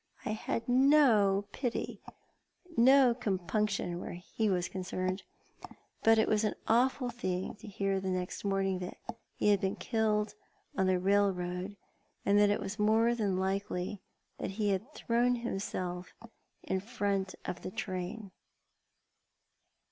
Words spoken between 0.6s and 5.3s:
no pity, no compunction where he was concerned;